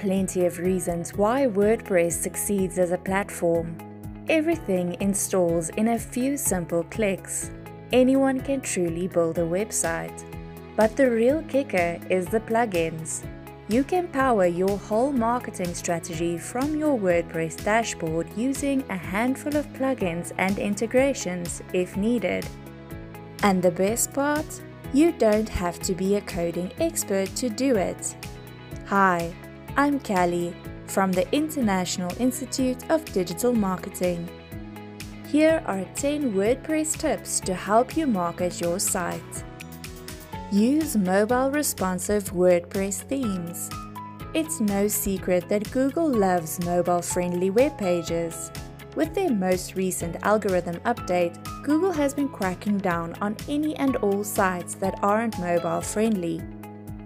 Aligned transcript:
plenty 0.00 0.46
of 0.46 0.58
reasons 0.58 1.14
why 1.14 1.46
WordPress 1.46 2.14
succeeds 2.14 2.76
as 2.76 2.90
a 2.90 2.98
platform. 2.98 3.76
Everything 4.28 4.96
installs 5.00 5.68
in 5.76 5.88
a 5.88 5.98
few 5.98 6.36
simple 6.36 6.82
clicks. 6.90 7.52
Anyone 7.92 8.40
can 8.40 8.60
truly 8.60 9.06
build 9.06 9.38
a 9.38 9.42
website. 9.42 10.24
But 10.76 10.96
the 10.96 11.08
real 11.08 11.40
kicker 11.44 12.00
is 12.10 12.26
the 12.26 12.40
plugins. 12.40 13.24
You 13.68 13.84
can 13.84 14.08
power 14.08 14.46
your 14.46 14.76
whole 14.76 15.12
marketing 15.12 15.72
strategy 15.72 16.36
from 16.36 16.76
your 16.76 16.98
WordPress 16.98 17.62
dashboard 17.62 18.26
using 18.36 18.82
a 18.90 18.96
handful 18.96 19.54
of 19.54 19.72
plugins 19.74 20.32
and 20.36 20.58
integrations 20.58 21.62
if 21.72 21.96
needed. 21.96 22.44
And 23.44 23.62
the 23.62 23.70
best 23.70 24.12
part? 24.12 24.60
You 24.92 25.12
don't 25.12 25.48
have 25.48 25.78
to 25.82 25.94
be 25.94 26.16
a 26.16 26.20
coding 26.22 26.72
expert 26.80 27.28
to 27.36 27.48
do 27.48 27.76
it. 27.76 28.16
Hi, 28.88 29.34
I'm 29.78 29.98
Callie 29.98 30.54
from 30.88 31.10
the 31.10 31.26
International 31.34 32.12
Institute 32.20 32.90
of 32.90 33.02
Digital 33.06 33.54
Marketing. 33.54 34.28
Here 35.26 35.62
are 35.64 35.86
10 35.94 36.34
WordPress 36.34 36.98
tips 36.98 37.40
to 37.40 37.54
help 37.54 37.96
you 37.96 38.06
market 38.06 38.60
your 38.60 38.78
site. 38.78 39.44
Use 40.52 40.98
mobile 40.98 41.50
responsive 41.50 42.24
WordPress 42.32 43.00
themes. 43.04 43.70
It's 44.34 44.60
no 44.60 44.86
secret 44.86 45.48
that 45.48 45.72
Google 45.72 46.10
loves 46.10 46.62
mobile 46.66 47.00
friendly 47.00 47.48
web 47.48 47.78
pages. 47.78 48.50
With 48.96 49.14
their 49.14 49.30
most 49.30 49.76
recent 49.76 50.16
algorithm 50.24 50.76
update, 50.80 51.42
Google 51.62 51.92
has 51.92 52.12
been 52.12 52.28
cracking 52.28 52.76
down 52.76 53.14
on 53.22 53.34
any 53.48 53.74
and 53.76 53.96
all 53.96 54.22
sites 54.24 54.74
that 54.74 54.98
aren't 55.02 55.38
mobile 55.38 55.80
friendly. 55.80 56.42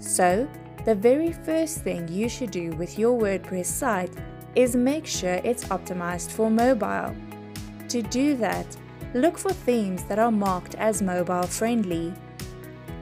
So, 0.01 0.49
the 0.89 0.95
very 0.95 1.33
first 1.33 1.83
thing 1.83 2.09
you 2.09 2.31
should 2.31 2.51
do 2.51 2.71
with 2.77 2.99
your 2.99 3.21
WordPress 3.21 3.67
site 3.67 4.11
is 4.55 4.75
make 4.75 5.05
sure 5.05 5.35
it's 5.45 5.65
optimized 5.65 6.31
for 6.31 6.49
mobile. 6.51 7.15
To 7.91 8.01
do 8.01 8.35
that, 8.37 8.65
look 9.13 9.37
for 9.37 9.53
themes 9.53 10.05
that 10.05 10.19
are 10.19 10.31
marked 10.31 10.77
as 10.77 11.03
mobile 11.03 11.43
friendly. 11.43 12.15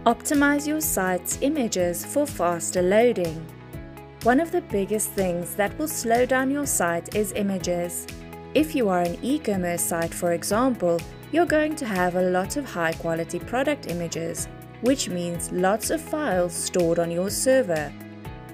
Optimize 0.05 0.67
your 0.67 0.81
site's 0.81 1.39
images 1.43 2.05
for 2.05 2.27
faster 2.27 2.83
loading. 2.83 3.47
One 4.25 4.41
of 4.41 4.51
the 4.51 4.63
biggest 4.63 5.11
things 5.11 5.55
that 5.55 5.79
will 5.79 5.87
slow 5.87 6.27
down 6.27 6.51
your 6.51 6.67
site 6.67 7.15
is 7.15 7.35
images. 7.37 8.09
If 8.55 8.75
you 8.75 8.89
are 8.89 9.03
an 9.03 9.17
e-commerce 9.23 9.83
site, 9.83 10.13
for 10.13 10.33
example, 10.33 10.99
you're 11.31 11.47
going 11.47 11.77
to 11.77 11.87
have 11.87 12.17
a 12.17 12.31
lot 12.31 12.57
of 12.57 12.65
high 12.65 12.95
quality 12.95 13.39
product 13.39 13.87
images, 13.87 14.49
which 14.81 15.09
means 15.09 15.51
lots 15.53 15.91
of 15.91 16.01
files 16.01 16.53
stored 16.53 16.99
on 16.99 17.11
your 17.11 17.31
server. 17.31 17.93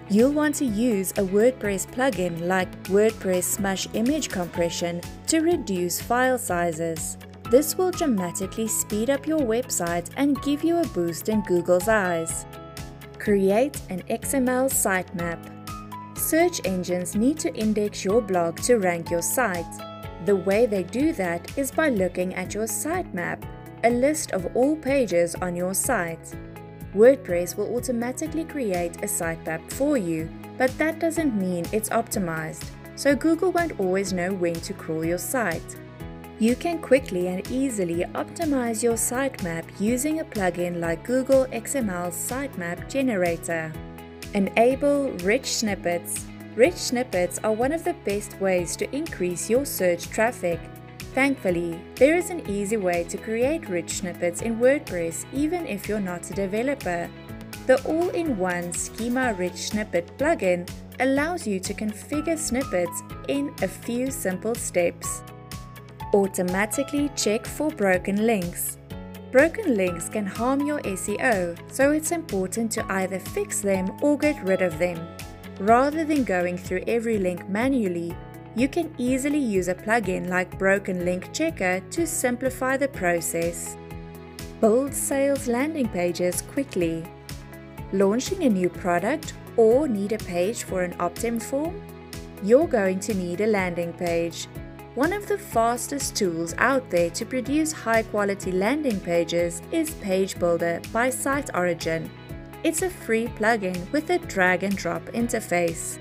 You'll 0.09 0.33
want 0.33 0.55
to 0.57 0.65
use 0.65 1.13
a 1.13 1.23
WordPress 1.23 1.87
plugin 1.87 2.47
like 2.47 2.71
WordPress 2.85 3.45
Smush 3.45 3.89
Image 3.95 4.29
Compression 4.29 5.01
to 5.27 5.41
reduce 5.41 6.03
file 6.03 6.39
sizes. 6.39 7.17
This 7.51 7.77
will 7.77 7.91
dramatically 7.91 8.69
speed 8.69 9.11
up 9.11 9.27
your 9.27 9.41
website 9.41 10.11
and 10.17 10.41
give 10.43 10.65
you 10.65 10.79
a 10.79 10.87
boost 10.89 11.29
in 11.29 11.43
Google's 11.43 11.89
eyes. 11.89 12.47
Create 13.19 13.81
an 13.89 14.03
XML 14.03 14.69
sitemap. 14.71 15.39
Search 16.19 16.61
engines 16.65 17.15
need 17.15 17.39
to 17.39 17.55
index 17.55 18.05
your 18.05 18.21
blog 18.21 18.57
to 18.63 18.77
rank 18.77 19.11
your 19.11 19.23
site. 19.23 19.65
The 20.25 20.37
way 20.37 20.67
they 20.67 20.83
do 20.83 21.13
that 21.13 21.59
is 21.59 21.71
by 21.71 21.89
looking 21.89 22.35
at 22.35 22.55
your 22.55 22.67
sitemap, 22.67 23.43
a 23.85 23.91
list 23.91 24.33
of 24.33 24.55
all 24.57 24.77
pages 24.77 25.35
on 25.37 25.57
your 25.57 25.75
site. 25.75 26.35
WordPress 26.95 27.57
will 27.57 27.75
automatically 27.77 28.45
create 28.45 28.97
a 28.97 29.07
sitemap 29.07 29.73
for 29.73 29.97
you, 29.97 30.29
but 30.59 30.77
that 30.79 30.99
doesn't 30.99 31.35
mean 31.35 31.65
it's 31.73 31.89
optimized, 31.89 32.65
so 32.97 33.15
Google 33.15 33.53
won't 33.53 33.79
always 33.81 34.13
know 34.13 34.33
when 34.33 34.55
to 34.55 34.75
crawl 34.75 35.05
your 35.05 35.19
site. 35.19 35.77
You 36.39 36.57
can 36.57 36.81
quickly 36.81 37.29
and 37.29 37.49
easily 37.51 38.05
optimize 38.15 38.83
your 38.83 38.95
sitemap 38.95 39.65
using 39.81 40.21
a 40.21 40.25
plugin 40.25 40.81
like 40.81 41.05
Google 41.05 41.47
XML 41.47 42.11
Sitemap 42.11 42.89
Generator. 42.89 43.73
Enable 44.35 45.11
rich 45.19 45.47
snippets 45.47 46.27
Rich 46.55 46.75
snippets 46.75 47.41
are 47.43 47.53
one 47.53 47.73
of 47.73 47.83
the 47.83 47.95
best 48.05 48.39
ways 48.39 48.77
to 48.77 48.95
increase 48.95 49.49
your 49.49 49.65
search 49.65 50.11
traffic. 50.11 50.61
Thankfully, 51.15 51.79
there 51.97 52.17
is 52.17 52.31
an 52.31 52.49
easy 52.49 52.77
way 52.77 53.05
to 53.05 53.19
create 53.19 53.69
rich 53.69 53.91
snippets 53.91 54.43
in 54.43 54.59
WordPress 54.59 55.27
even 55.33 55.67
if 55.67 55.89
you're 55.89 56.01
not 56.01 56.31
a 56.31 56.35
developer. 56.35 57.11
The 57.67 57.83
all-in-one 57.85 58.73
Schema 58.73 59.35
Rich 59.35 59.71
Snippet 59.71 60.19
plugin 60.19 60.69
allows 61.01 61.47
you 61.47 61.61
to 61.61 61.75
configure 61.75 62.39
snippets 62.39 63.03
in 63.29 63.55
a 63.63 63.69
few 63.69 64.11
simple 64.11 64.55
steps. 64.55 65.23
Automatically 66.15 67.11
check 67.15 67.47
for 67.47 67.71
broken 67.71 68.27
links. 68.27 68.79
Broken 69.31 69.77
links 69.77 70.09
can 70.09 70.27
harm 70.27 70.67
your 70.67 70.81
SEO, 70.81 71.57
so 71.73 71.93
it's 71.93 72.11
important 72.11 72.71
to 72.73 72.85
either 72.93 73.19
fix 73.19 73.61
them 73.61 73.97
or 74.03 74.19
get 74.19 74.43
rid 74.45 74.61
of 74.61 74.79
them. 74.79 74.99
Rather 75.61 76.05
than 76.05 76.25
going 76.25 76.59
through 76.59 76.83
every 76.87 77.19
link 77.19 77.49
manually, 77.49 78.17
you 78.55 78.69
can 78.69 78.95
easily 78.99 79.39
use 79.39 79.69
a 79.69 79.75
plugin 79.75 80.29
like 80.29 80.59
Broken 80.59 81.05
Link 81.05 81.33
Checker 81.33 81.81
to 81.91 82.07
simplify 82.07 82.77
the 82.77 82.89
process. 82.89 83.77
Build 84.61 84.93
sales 84.93 85.49
landing 85.49 85.89
pages 85.89 86.43
quickly. 86.43 87.05
Launching 87.93 88.45
a 88.45 88.51
new 88.51 88.69
product 88.69 89.35
or 89.57 89.89
need 89.89 90.13
a 90.13 90.19
page 90.19 90.65
for 90.65 90.83
an 90.83 90.95
opt-in 91.01 91.41
form? 91.41 91.81
You're 92.43 92.67
going 92.67 93.01
to 93.01 93.15
need 93.15 93.41
a 93.41 93.47
landing 93.47 93.93
page. 93.93 94.49
One 94.95 95.15
of 95.15 95.27
the 95.27 95.39
fastest 95.39 96.15
tools 96.15 96.55
out 96.59 96.91
there 96.91 97.09
to 97.11 97.25
produce 97.25 97.73
high 97.73 98.03
quality 98.03 98.53
landing 98.53 99.01
pages 99.01 99.63
is 99.73 99.95
Page 99.95 100.39
Builder 100.39 100.83
by 100.93 101.09
SiteOrigin. 101.09 102.11
It's 102.63 102.83
a 102.83 102.91
free 102.91 103.29
plugin 103.29 103.91
with 103.91 104.11
a 104.11 104.19
drag 104.19 104.63
and 104.63 104.77
drop 104.77 105.03
interface. 105.13 105.99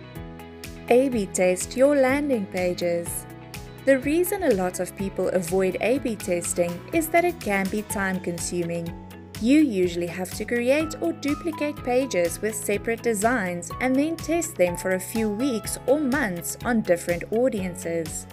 A-B 0.91 1.27
test 1.27 1.77
your 1.77 1.95
landing 1.95 2.45
pages. 2.47 3.25
The 3.85 3.99
reason 3.99 4.43
a 4.43 4.55
lot 4.55 4.81
of 4.81 4.93
people 4.97 5.29
avoid 5.29 5.77
A-B 5.79 6.17
testing 6.17 6.77
is 6.91 7.07
that 7.07 7.23
it 7.23 7.39
can 7.39 7.65
be 7.69 7.83
time 7.83 8.19
consuming. 8.19 8.93
You 9.39 9.61
usually 9.61 10.07
have 10.07 10.31
to 10.31 10.43
create 10.43 10.93
or 10.99 11.13
duplicate 11.13 11.81
pages 11.85 12.41
with 12.41 12.55
separate 12.55 13.01
designs 13.01 13.71
and 13.79 13.95
then 13.95 14.17
test 14.17 14.55
them 14.55 14.75
for 14.75 14.95
a 14.95 14.99
few 14.99 15.29
weeks 15.29 15.79
or 15.87 15.97
months 15.97 16.57
on 16.65 16.81
different 16.81 17.23
audiences. 17.31 18.27